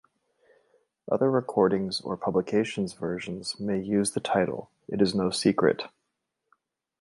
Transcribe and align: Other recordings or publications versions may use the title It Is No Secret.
Other 1.11 1.29
recordings 1.29 2.01
or 2.01 2.17
publications 2.17 2.93
versions 2.93 3.59
may 3.59 3.79
use 3.79 4.13
the 4.13 4.19
title 4.19 4.71
It 4.87 4.99
Is 4.99 5.13
No 5.13 5.29
Secret. 5.29 5.83